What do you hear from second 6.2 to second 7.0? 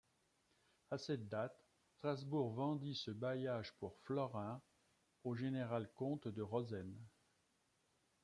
de Rosen.